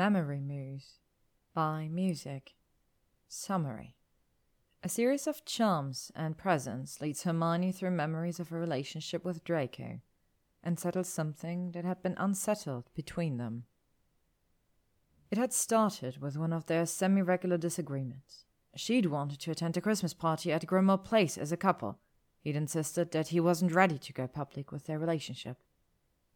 [0.00, 0.94] Memory Mews
[1.52, 2.54] by Musyc.
[3.28, 3.96] Summary
[4.82, 10.00] A series of charms and presents leads Hermione through memories of her relationship with Draco
[10.64, 13.64] and settles something that had been unsettled between them.
[15.30, 18.46] It had started with one of their semi regular disagreements.
[18.74, 21.98] She'd wanted to attend a Christmas party at Grimmauld Place as a couple.
[22.40, 25.58] He'd insisted that he wasn't ready to go public with their relationship.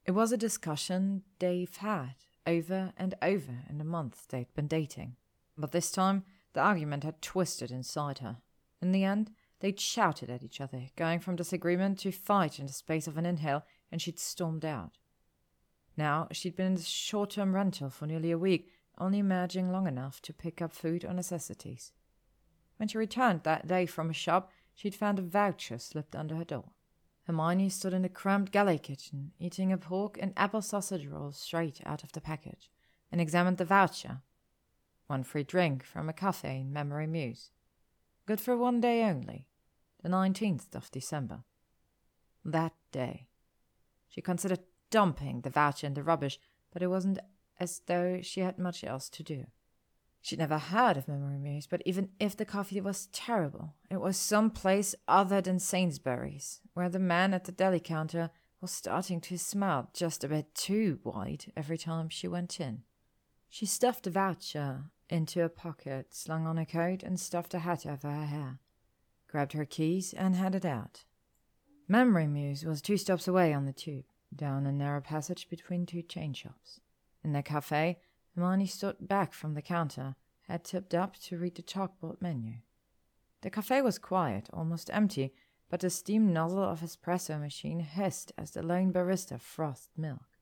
[0.04, 2.16] It was a discussion they've had
[2.46, 5.16] over and over in the months they'd been dating.
[5.56, 8.38] But this time, the argument had twisted inside her.
[8.80, 9.30] In the end,
[9.60, 13.26] they'd shouted at each other, going from disagreement to fight in the space of an
[13.26, 14.98] inhale, and she'd stormed out.
[15.96, 19.86] Now, she'd been in this short term rental for nearly a week, only emerging long
[19.86, 21.92] enough to pick up food or necessities.
[22.76, 26.44] When she returned that day from a shop, she'd found a voucher slipped under her
[26.44, 26.72] door.
[27.26, 31.80] Hermione stood in the cramped galley kitchen, eating a pork and apple sausage roll straight
[31.86, 32.70] out of the package,
[33.10, 34.22] and examined the voucher.
[35.06, 37.50] One free drink from a cafe in Memory Mews.
[38.26, 39.48] Good for one day only,
[40.02, 41.44] the 19th of December.
[42.44, 43.28] That day.
[44.08, 46.38] She considered dumping the voucher in the rubbish,
[46.72, 47.18] but it wasn't
[47.58, 49.46] as though she had much else to do.
[50.24, 54.16] She'd never heard of Memory Mews, but even if the coffee was terrible, it was
[54.16, 59.36] some place other than Sainsbury's, where the man at the deli counter was starting to
[59.36, 62.84] smile just a bit too wide every time she went in.
[63.50, 67.84] She stuffed a voucher into a pocket slung on her coat and stuffed a hat
[67.84, 68.60] over her hair,
[69.28, 71.04] grabbed her keys, and headed out.
[71.86, 76.00] Memory Mews was two stops away on the tube, down a narrow passage between two
[76.00, 76.80] chain shops.
[77.22, 77.98] In the cafe,
[78.34, 80.16] Hermione stood back from the counter,
[80.48, 82.54] head tipped up to read the chalkboard menu.
[83.42, 85.34] The cafe was quiet, almost empty,
[85.68, 90.38] but the steam nozzle of his espresso machine hissed as the lone barista frothed milk.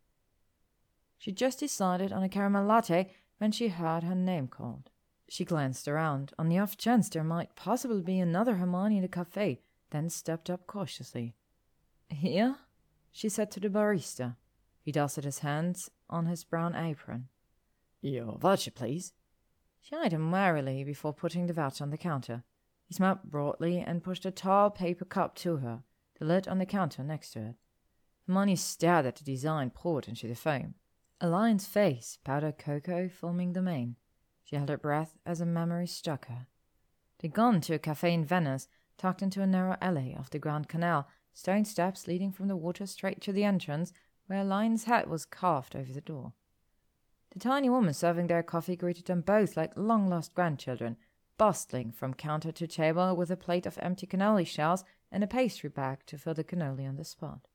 [1.18, 4.90] She just decided on a caramel latte when she heard her name called.
[5.28, 9.08] She glanced around, on the off chance there might possibly be another Hermione in the
[9.08, 11.34] cafe, then stepped up cautiously.
[12.10, 12.56] Here?
[13.10, 14.36] she said to the barista.
[14.80, 17.28] He dusted his hands on his brown apron.
[18.02, 19.12] Your voucher, please.
[19.80, 22.42] She eyed him warily before putting the voucher on the counter.
[22.86, 25.84] He smiled broadly and pushed a tall paper cup to her,
[26.18, 27.54] the lid on the counter next to it.
[28.26, 30.74] Hermione stared at the design poured into the foam.
[31.20, 33.96] A lion's face, powdered cocoa, forming the mane.
[34.42, 36.48] She held her breath as a memory struck her.
[37.20, 38.66] They'd gone to a cafe in Venice,
[38.98, 42.86] tucked into a narrow alley of the Grand Canal, stone steps leading from the water
[42.86, 43.92] straight to the entrance,
[44.26, 46.32] where a lion's head was carved over the door.
[47.32, 50.98] The tiny woman serving their coffee greeted them both like long lost grandchildren,
[51.38, 55.70] bustling from counter to table with a plate of empty cannoli shells and a pastry
[55.70, 57.48] bag to fill the cannoli on the spot.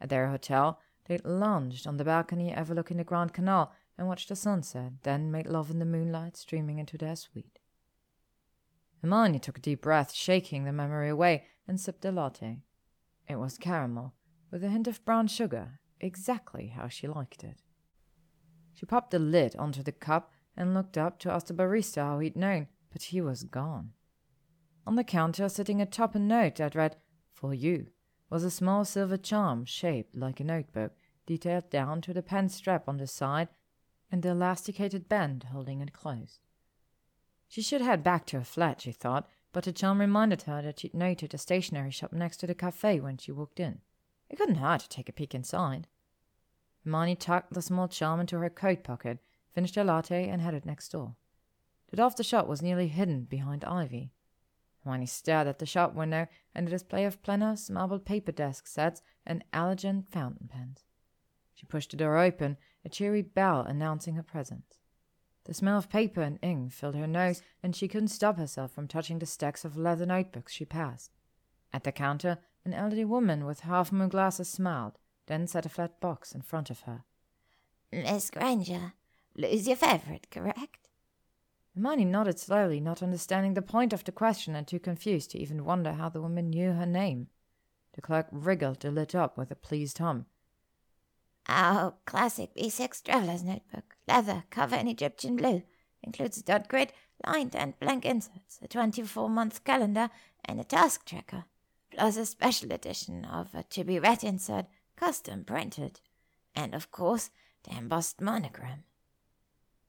[0.00, 4.36] At their hotel, they lounged on the balcony overlooking the Grand Canal and watched the
[4.36, 7.58] sunset, then made love in the moonlight streaming into their suite.
[9.02, 12.62] Hermione took a deep breath, shaking the memory away, and sipped a latte.
[13.28, 14.14] It was caramel,
[14.50, 17.62] with a hint of brown sugar, exactly how she liked it.
[18.76, 22.18] She popped the lid onto the cup and looked up to ask the barista how
[22.18, 23.92] he'd known, but he was gone.
[24.86, 26.96] On the counter, sitting atop a note that read,
[27.32, 27.86] For you,
[28.28, 30.92] was a small silver charm shaped like a notebook,
[31.24, 33.48] detailed down to the pen strap on the side
[34.12, 36.40] and the elasticated band holding it closed.
[37.48, 40.80] She should head back to her flat, she thought, but the charm reminded her that
[40.80, 43.80] she'd noted a stationery shop next to the cafe when she walked in.
[44.28, 45.88] It couldn't hurt to take a peek inside.
[46.86, 49.18] Hermione tucked the small charm into her coat pocket,
[49.52, 51.16] finished her latte, and headed next door.
[51.90, 54.12] The door shop was nearly hidden behind ivy.
[54.84, 59.02] Hermione stared at the shop window and the display of planners, marbled paper desk sets,
[59.26, 60.84] and elegant fountain pens.
[61.54, 64.78] She pushed the door open, a cheery bell announcing her presence.
[65.42, 68.86] The smell of paper and ink filled her nose, and she couldn't stop herself from
[68.86, 71.10] touching the stacks of leather notebooks she passed.
[71.72, 76.00] At the counter, an elderly woman with half moon glasses smiled, then set a flat
[76.00, 77.04] box in front of her.
[77.92, 78.92] Miss Granger,
[79.36, 80.88] lose your favorite, correct?
[81.74, 85.64] Hermione nodded slowly, not understanding the point of the question and too confused to even
[85.64, 87.28] wonder how the woman knew her name.
[87.92, 90.26] The clerk wriggled the lid up with a pleased hum.
[91.48, 95.62] Our classic B6 traveler's notebook, leather, cover in Egyptian blue,
[96.02, 96.92] includes a dot grid,
[97.26, 100.10] lined and blank inserts, a 24 month calendar,
[100.44, 101.44] and a task tracker,
[101.90, 106.00] plus a special edition of a to be read insert custom printed,
[106.54, 107.30] and of course
[107.64, 108.84] the embossed monogram.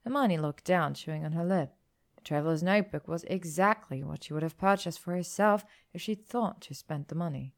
[0.03, 1.73] Hermione looked down, chewing on her lip.
[2.15, 6.61] The traveler's notebook was exactly what she would have purchased for herself if she'd thought
[6.61, 7.53] to spend the money.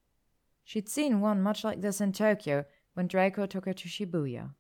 [0.64, 4.54] She'd seen one much like this in Tokyo when Draco took her to Shibuya.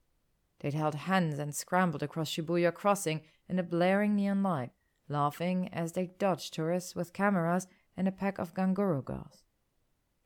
[0.59, 4.71] They'd held hands and scrambled across Shibuya Crossing in the blaring neon light,
[5.07, 9.43] laughing as they dodged tourists with cameras and a pack of Ganguro girls.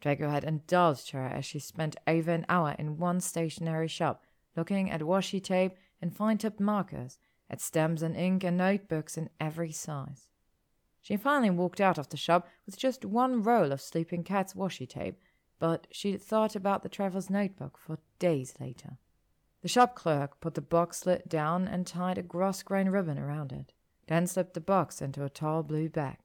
[0.03, 4.91] Draco had indulged her as she spent over an hour in one stationery shop, looking
[4.91, 7.17] at washi tape and fine tipped markers,
[7.49, 10.27] at stamps and ink and notebooks in every size.
[11.01, 14.87] She finally walked out of the shop with just one roll of Sleeping Cat's washi
[14.89, 15.21] tape,
[15.57, 18.97] but she'd thought about the traveler's notebook for days later.
[19.61, 23.71] The shop clerk put the box lid down and tied a grosgrain ribbon around it,
[24.07, 26.17] then slipped the box into a tall blue bag.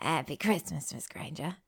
[0.00, 1.58] Happy Christmas, Miss Granger.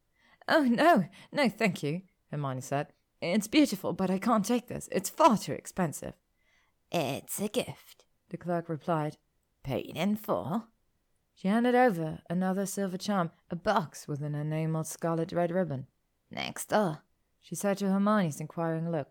[0.48, 2.88] Oh, no, no, thank you, Hermione said.
[3.20, 4.88] It's beautiful, but I can't take this.
[4.92, 6.14] It's far too expensive.
[6.92, 9.16] It's a gift, the clerk replied.
[9.64, 10.68] Paid in full.
[11.34, 15.86] She handed over another silver charm, a box with an enameled scarlet red ribbon.
[16.30, 17.02] Next door,
[17.42, 19.08] she said to Hermione's inquiring look.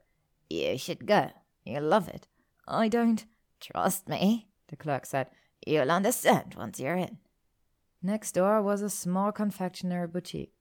[0.50, 1.31] You should go.
[1.66, 2.28] You'll love it.
[2.68, 3.26] I don't.
[3.60, 5.28] Trust me, the clerk said.
[5.66, 7.18] You'll understand once you're in.
[8.02, 10.55] Next door was a small confectionery boutique.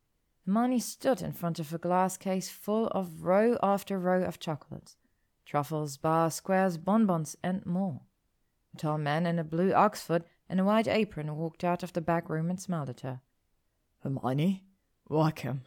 [0.46, 4.96] Hermione stood in front of a glass case full of row after row of chocolates
[5.46, 8.00] truffles, bars, squares, bonbons, and more.
[8.74, 12.00] A tall man in a blue Oxford and a white apron walked out of the
[12.00, 13.20] back room and smiled at her.
[14.02, 14.64] Hermione,
[15.08, 15.62] welcome.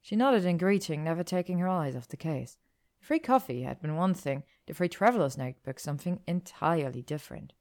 [0.00, 2.58] She nodded in greeting, never taking her eyes off the case.
[3.00, 7.52] The Free coffee had been one thing, the free traveler's notebook something entirely different.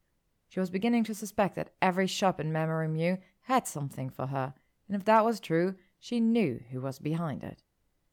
[0.49, 4.53] She was beginning to suspect that every shop in Memory Mew had something for her,
[4.87, 7.63] and if that was true, she knew who was behind it.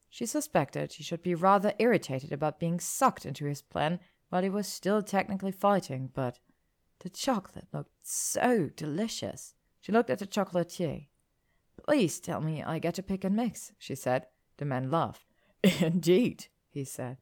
[0.09, 3.99] She suspected he should be rather irritated about being sucked into his plan
[4.29, 6.39] while he was still technically fighting, but
[6.99, 9.55] the chocolate looked so delicious.
[9.81, 11.07] She looked at the chocolatier.
[11.85, 14.27] Please tell me I get to pick and mix, she said.
[14.55, 15.25] The man laughed.
[15.81, 17.17] Indeed, he said.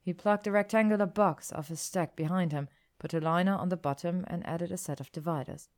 [0.00, 2.68] He plucked a rectangular box off his stack behind him,
[3.00, 5.68] put a liner on the bottom, and added a set of dividers.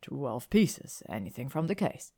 [0.00, 2.12] Twelve pieces, anything from the case.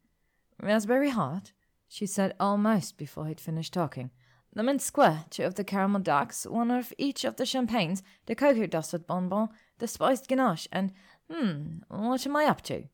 [0.61, 1.51] Raspberry hard,
[1.89, 4.11] she said almost before he'd finished talking.
[4.53, 8.35] The mint square, two of the caramel darks, one of each of the champagnes, the
[8.35, 10.93] cocoa dusted bonbon, the spiced ganache, and
[11.31, 12.85] hmm, what am I up to?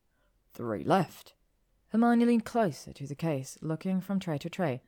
[0.53, 1.35] Three left.
[1.89, 4.81] Hermione leaned closer to the case, looking from tray to tray.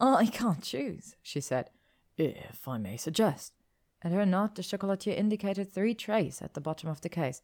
[0.00, 1.70] I can't choose, she said.
[2.16, 3.52] If I may suggest.
[4.00, 7.42] At her nod, the chocolatier indicated three trays at the bottom of the case.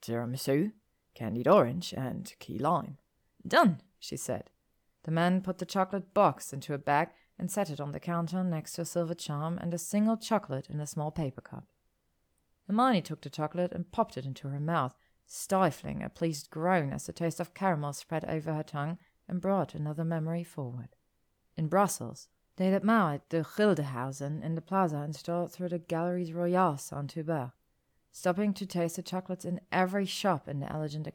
[0.00, 0.72] Tiramisu,
[1.14, 2.98] candied orange, and key lime.
[3.46, 4.50] Done, she said.
[5.04, 7.08] The man put the chocolate box into a bag
[7.38, 10.68] and set it on the counter next to a silver charm and a single chocolate
[10.68, 11.66] in a small paper cup.
[12.66, 14.94] Hermione took the chocolate and popped it into her mouth,
[15.26, 19.74] stifling a pleased groan as the taste of caramel spread over her tongue and brought
[19.74, 20.90] another memory forward.
[21.56, 26.82] In Brussels, They'd admired the Gildehausen in the plaza and strolled through the Galeries Royales
[26.82, 27.52] Saint-Hubert,
[28.10, 31.06] stopping to taste the chocolates in every shop in the elegant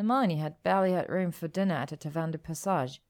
[0.00, 0.08] Arcade.
[0.08, 3.02] Hermione had barely had room for dinner at the Taverne du Passage.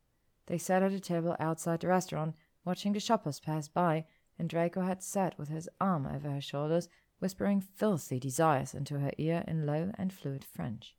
[0.47, 2.35] They sat at a table outside the restaurant,
[2.65, 4.07] watching the shoppers pass by,
[4.39, 6.89] and Draco had sat with his arm over her shoulders,
[7.21, 10.97] whispering filthy desires into her ear in low and fluid French.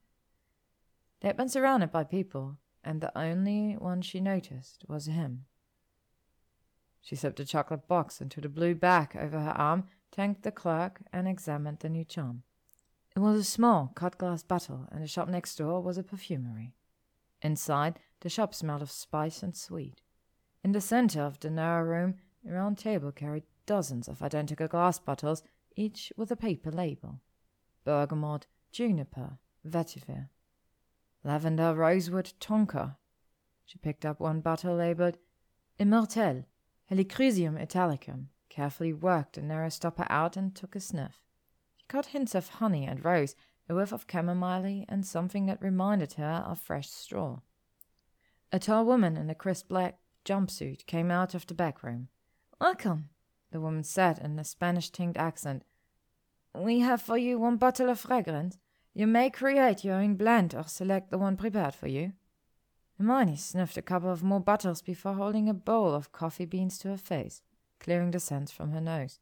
[1.19, 5.45] They had been surrounded by people, and the only one she noticed was him.
[7.01, 11.01] She slipped a chocolate box into the blue bag over her arm, thanked the clerk,
[11.11, 12.43] and examined the new charm.
[13.16, 16.75] It was a small cut glass bottle, and the shop next door was a perfumery.
[17.41, 20.01] Inside, the shop smelled of spice and sweet.
[20.63, 22.15] In the center of the narrow room,
[22.48, 25.44] a round table carried dozens of identical glass bottles,
[25.75, 27.20] each with a paper label
[27.84, 30.30] bergamot, juniper, vetiver,
[31.24, 32.96] lavender, rosewood, tonka.
[33.65, 35.18] She picked up one bottle labeled
[35.80, 36.46] Immortel,
[36.91, 41.22] Helichrysum italicum, carefully worked the narrow stopper out and took a sniff.
[41.91, 43.36] Caught hints of honey and rose,
[43.67, 47.41] a whiff of chamomile, and something that reminded her of fresh straw.
[48.50, 52.07] A tall woman in a crisp black jumpsuit came out of the back room.
[52.62, 53.10] Welcome,
[53.51, 55.65] the woman said in a Spanish tinged accent.
[56.55, 58.57] We have for you one bottle of fragrance.
[58.93, 62.13] You may create your own blend or select the one prepared for you.
[62.98, 66.88] Hermione sniffed a couple of more bottles before holding a bowl of coffee beans to
[66.88, 67.41] her face,
[67.81, 69.19] clearing the scent from her nose.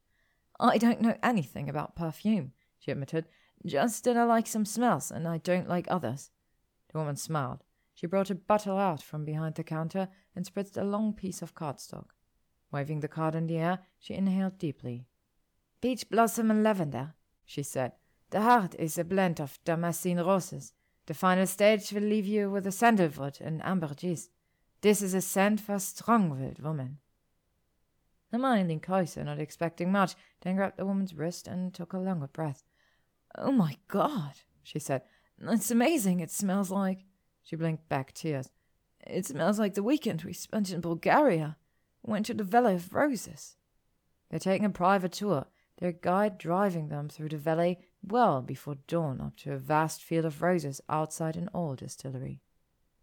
[0.59, 3.27] I don't know anything about perfume, she admitted,
[3.65, 6.31] just that I like some smells and I don't like others.
[6.91, 7.63] The woman smiled.
[7.93, 11.53] She brought a bottle out from behind the counter and spritzed a long piece of
[11.53, 12.05] cardstock.
[12.71, 15.05] Waving the card in the air, she inhaled deeply.
[15.81, 17.13] Peach blossom and lavender,
[17.45, 17.93] she said.
[18.29, 20.73] The heart is a blend of Damascene roses.
[21.07, 24.29] The final stage will leave you with a sandalwood and ambergris.
[24.81, 26.99] This is a scent for strong-willed women.
[28.31, 32.27] Hermione leaned closer, not expecting much, then grabbed the woman's wrist and took a longer
[32.27, 32.63] breath.
[33.37, 34.33] Oh my god,
[34.63, 35.03] she said.
[35.41, 36.19] It's amazing.
[36.19, 37.05] It smells like.
[37.43, 38.49] She blinked back tears.
[39.05, 41.57] It smells like the weekend we spent in Bulgaria.
[42.03, 43.55] Went to the Valley of Roses.
[44.29, 45.47] They're taking a private tour,
[45.79, 50.25] their guide driving them through the valley well before dawn up to a vast field
[50.25, 52.41] of roses outside an old distillery.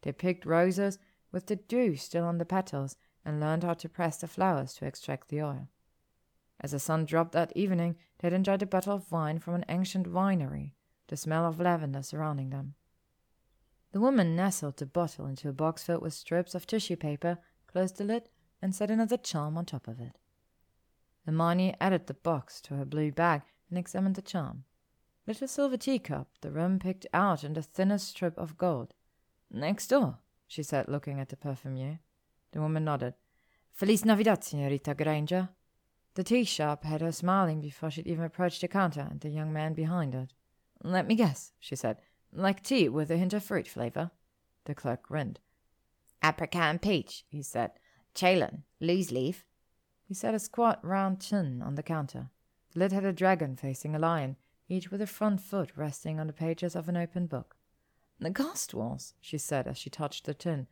[0.03, 0.99] They picked roses
[1.33, 4.87] with the dew still on the petals and learned how to press the flowers to
[4.87, 5.69] extract the oil.
[6.67, 9.65] As the sun dropped that evening, they had enjoyed a bottle of wine from an
[9.69, 10.73] ancient winery,
[11.07, 12.75] the smell of lavender surrounding them.
[13.93, 17.99] The woman nestled the bottle into a box filled with strips of tissue paper, closed
[17.99, 18.31] the lid,
[18.61, 20.19] and set another charm on top of it.
[21.25, 24.65] Hermione added the box to her blue bag and examined the charm.
[25.25, 28.93] Little silver teacup, the rim picked out in the thinnest strip of gold.
[29.53, 30.19] Next door,
[30.49, 32.01] she said, looking at the perfumier.
[32.51, 33.15] The woman nodded.
[33.73, 35.51] Feliz Navidad, Senorita Granger.
[36.17, 39.53] The tea shop had her smiling before she'd even approached the counter and the young
[39.53, 40.33] man behind it.
[40.83, 41.99] Let me guess, she said.
[42.33, 44.11] Like tea with a hint of fruit flavor?
[44.65, 45.41] The clerk grinned.
[46.25, 47.73] Apricot and peach, he said.
[48.15, 49.45] Ceylon, loose leaf.
[50.09, 52.31] He set a squat round tin on the counter.
[52.73, 54.37] The lid had a dragon facing a lion,
[54.71, 57.57] each with a front foot resting on the pages of an open book.
[58.21, 60.67] The Cotswolds, she said as she touched the tin.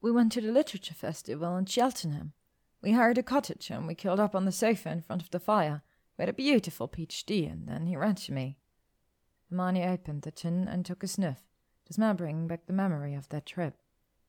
[0.00, 2.34] We went to the literature festival in Cheltenham.
[2.82, 5.40] We hired a cottage and we curled up on the sofa in front of the
[5.40, 5.82] fire.
[6.16, 8.58] We had a beautiful peach tea, and then he ran to me.
[9.50, 11.42] Hermione opened the tin and took a sniff,
[11.86, 13.76] the smell bringing back the memory of that trip.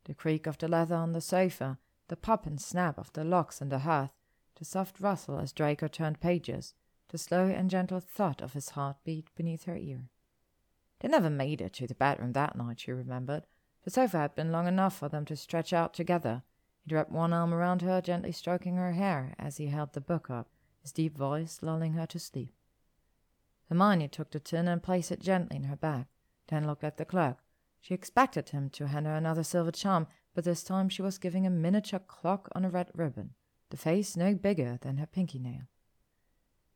[0.06, 1.78] The creak of the leather on the sofa,
[2.08, 4.12] the pop and snap of the locks in the hearth,
[4.56, 6.74] the soft rustle as Draco turned pages,
[7.10, 10.10] the slow and gentle thud of his heartbeat beneath her ear.
[11.00, 13.48] They never made it to the bedroom that night, she remembered.
[13.84, 16.44] The sofa had been long enough for them to stretch out together.
[16.86, 20.30] He wrapped one arm around her, gently stroking her hair as he held the book
[20.30, 20.50] up,
[20.82, 22.54] his deep voice lulling her to sleep.
[23.70, 26.08] Hermione took the tin and placed it gently in her bag,
[26.48, 27.38] then looked at the clerk.
[27.80, 31.46] She expected him to hand her another silver charm, but this time she was giving
[31.46, 33.34] a miniature clock on a red ribbon,
[33.70, 35.64] the face no bigger than her pinky nail.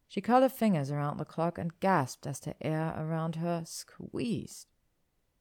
[0.07, 4.67] She curled her fingers around the clock and gasped as the air around her squeezed.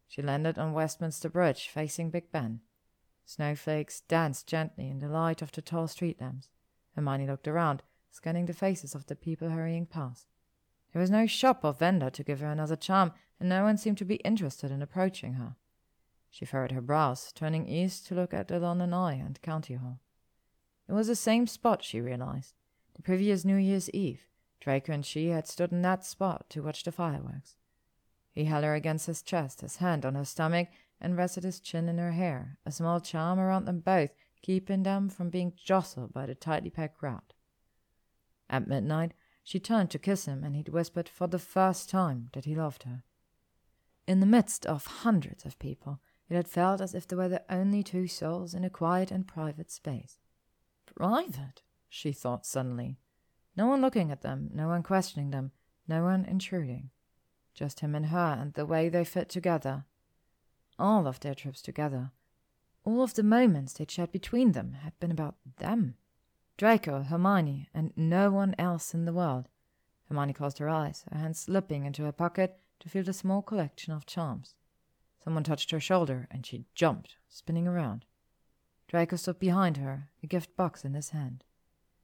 [0.09, 2.61] She landed on Westminster Bridge, facing Big Ben.
[3.25, 6.49] Snowflakes danced gently in the light of the tall street lamps.
[6.95, 10.27] Hermione looked around, scanning the faces of the people hurrying past.
[10.93, 13.99] There was no shop or vendor to give her another charm, and no one seemed
[13.99, 15.57] to be interested in approaching her.
[16.31, 20.01] She furrowed her brows, turning east to look at the London Eye and County Hall.
[20.89, 22.55] It was the same spot, she realized.
[22.95, 24.29] The previous New Year's Eve,
[24.61, 27.57] Draco and she had stood in that spot to watch the fireworks.
[28.33, 30.69] He held her against his chest, his hand on her stomach,
[31.05, 34.11] and rested his chin in her hair, a small charm around them both,
[34.43, 37.35] keeping them from being jostled by the tightly packed crowd.
[38.49, 42.47] At midnight, she turned to kiss him, and he'd whispered for the first time that
[42.47, 43.05] he loved her.
[44.07, 47.45] In the midst of hundreds of people, it had felt as if they were the
[47.51, 50.19] only two souls in a quiet and private space.
[50.87, 52.99] Private, she thought suddenly.
[53.57, 55.53] No one looking at them, no one questioning them,
[55.87, 56.91] no one intruding.
[57.55, 59.85] Just him and her, and the way they fit together.
[60.79, 62.11] All of their trips together,
[62.85, 65.95] all of the moments they'd shared between them had been about them.
[66.57, 69.49] Draco, Hermione, and no one else in the world.
[70.09, 73.93] Hermione closed her eyes, her hand slipping into her pocket to feel the small collection
[73.93, 74.55] of charms.
[75.23, 78.05] Someone touched her shoulder, and she jumped, spinning around.
[78.89, 81.43] Draco stood behind her, a gift box in his hand.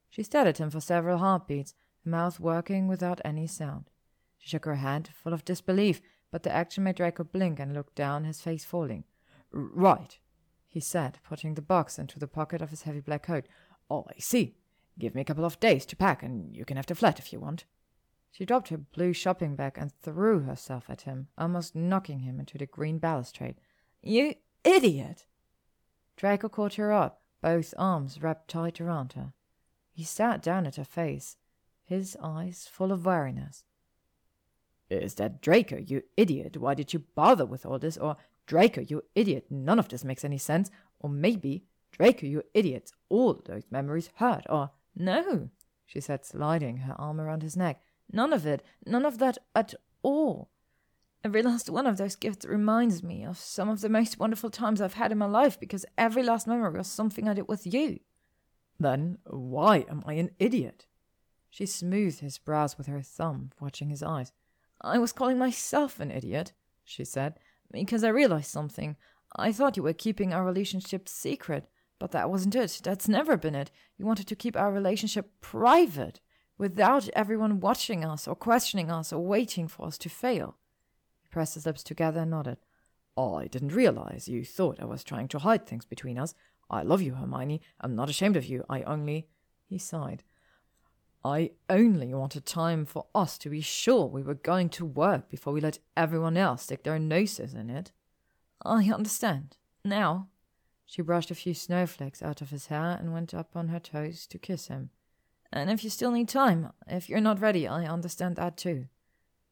[0.08, 1.74] She stared at him for several heartbeats,
[2.04, 3.90] her mouth working without any sound.
[4.38, 6.00] She shook her head, full of disbelief,
[6.30, 9.04] but the action made Draco blink and look down, his face falling.
[9.52, 10.18] Right,
[10.68, 13.46] he said, putting the box into the pocket of his heavy black coat.
[13.90, 14.54] Oh, I see.
[14.99, 17.32] Give me a couple of days to pack, and you can have the flat if
[17.32, 17.64] you want.
[18.30, 22.58] She dropped her blue shopping bag and threw herself at him, almost knocking him into
[22.58, 23.56] the green balustrade.
[24.02, 25.26] You idiot!
[26.16, 29.32] Draco caught her up, both arms wrapped tight around her.
[29.90, 31.37] He sat down at her face,
[31.82, 33.64] his eyes full of weariness.
[34.90, 36.56] Is that Draco, you idiot?
[36.56, 37.97] Why did you bother with all this?
[37.97, 38.16] Or
[38.47, 40.70] Draco, you idiot, none of this makes any sense.
[40.99, 45.50] Or maybe Draco, you idiots, all those memories hurt, or no,
[45.87, 47.82] she said, sliding her arm around his neck.
[48.12, 50.50] None of it, none of that at all.
[51.23, 54.80] Every last one of those gifts reminds me of some of the most wonderful times
[54.80, 58.00] I've had in my life because every last memory was something I did with you.
[58.78, 60.87] Then why am I an idiot?
[61.50, 64.32] She smoothed his brows with her thumb, watching his eyes.
[64.80, 66.52] I was calling myself an idiot,
[66.84, 67.38] she said,
[67.70, 68.96] because I realized something.
[69.37, 71.68] I thought you were keeping our relationship secret
[72.00, 72.80] But that wasn't it.
[72.82, 73.70] That's never been it.
[73.99, 76.20] You wanted to keep our relationship private,
[76.60, 80.56] without everyone watching us or questioning us or waiting for us to fail.
[81.22, 82.58] He pressed his lips together and nodded.
[83.16, 86.34] I didn't realize you thought I was trying to hide things between us.
[86.68, 87.62] I love you, Hermione.
[87.80, 88.64] I'm not ashamed of you.
[88.68, 89.28] I only.
[89.64, 90.22] He sighed.
[91.24, 95.52] I only wanted time for us to be sure we were going to work before
[95.52, 97.92] we let everyone else stick their noses in it.
[98.64, 99.56] I understand.
[99.84, 100.28] Now.
[100.86, 104.26] She brushed a few snowflakes out of his hair and went up on her toes
[104.26, 104.90] to kiss him.
[105.52, 108.86] And if you still need time, if you're not ready, I understand that too.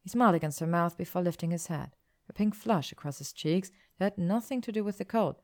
[0.03, 1.91] He smiled against her mouth before lifting his head,
[2.29, 5.35] a pink flush across his cheeks that had nothing to do with the cold.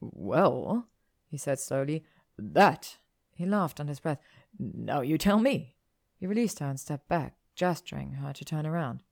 [0.00, 0.86] Well,
[1.28, 2.04] he said slowly,
[2.38, 2.98] that.
[3.34, 4.20] He laughed under his breath.
[4.58, 5.74] Now you tell me.
[6.16, 9.02] He released her and stepped back, gesturing her to turn around.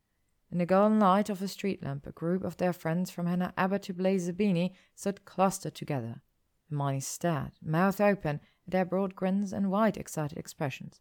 [0.53, 3.55] In the golden light of a street lamp, a group of their friends from Hannah
[3.57, 6.23] Abbott to Blaise Zabini stood clustered together.
[6.69, 11.00] Hermione stared, mouth open, at their broad grins and wide, excited expressions.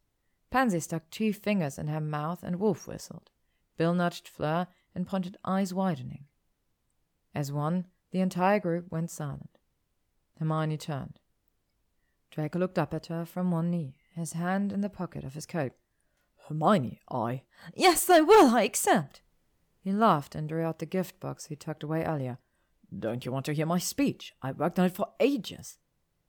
[0.51, 3.29] Pansy stuck two fingers in her mouth and wolf whistled.
[3.77, 6.25] Bill nudged Fleur and pointed eyes widening.
[7.33, 9.59] As one, the entire group went silent.
[10.39, 11.19] Hermione turned.
[12.31, 15.45] Draco looked up at her from one knee, his hand in the pocket of his
[15.45, 15.71] coat.
[16.47, 17.43] Hermione, I.
[17.75, 19.21] Yes, I will, I accept.
[19.81, 22.37] He laughed and drew out the gift box he tucked away earlier.
[22.97, 24.33] Don't you want to hear my speech?
[24.41, 25.77] I worked on it for ages.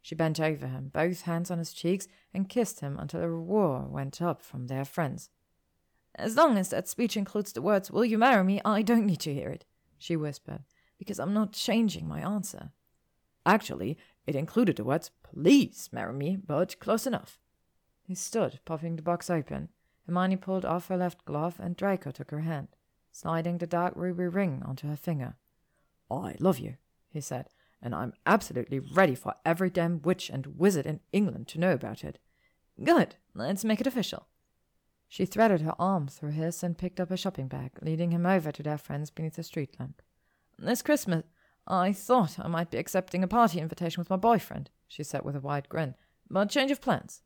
[0.02, 3.86] She bent over him, both hands on his cheeks, and kissed him until a roar
[3.86, 5.30] went up from their friends.
[6.14, 8.60] As long as that speech includes the words, Will you marry me?
[8.64, 9.64] I don't need to hear it,
[9.98, 10.64] she whispered,
[10.98, 12.72] because I'm not changing my answer.
[13.46, 17.38] Actually, it included the words, Please marry me, but close enough.
[18.02, 19.68] He stood, popping the box open.
[20.06, 22.68] Hermione pulled off her left glove, and Draco took her hand,
[23.12, 25.36] sliding the dark ruby ring onto her finger.
[26.10, 26.76] I love you,
[27.08, 27.46] he said,
[27.80, 32.02] and I'm absolutely ready for every damn witch and wizard in England to know about
[32.02, 32.18] it.
[32.82, 34.26] Good, let's make it official.
[35.06, 38.50] She threaded her arm through his and picked up a shopping bag, leading him over
[38.50, 40.02] to their friends beneath the street lamp.
[40.58, 41.24] This Christmas,
[41.66, 45.36] I thought I might be accepting a party invitation with my boyfriend, she said with
[45.36, 45.94] a wide grin,
[46.28, 47.22] but change of plans.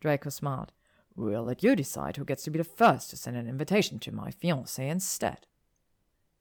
[0.00, 0.72] Draco smiled.
[1.14, 4.12] We'll let you decide who gets to be the first to send an invitation to
[4.12, 5.46] my fiancée instead.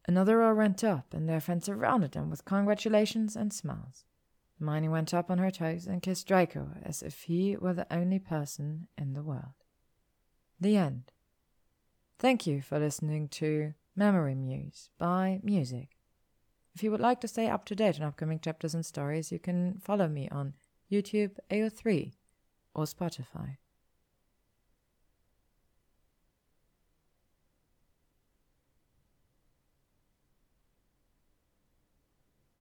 [0.07, 4.03] Another row went up, and their friends surrounded them with congratulations and smiles.
[4.59, 8.17] Hermione went up on her toes and kissed Draco as if he were the only
[8.19, 9.53] person in the world.
[10.59, 11.11] The end.
[12.17, 15.89] Thank you for listening to Memory Mews by Musyc.
[16.73, 19.37] If you would like to stay up to date on upcoming chapters and stories, you
[19.37, 20.53] can follow me on
[20.93, 22.13] YouTube, AO3,
[22.75, 23.57] or Spotify.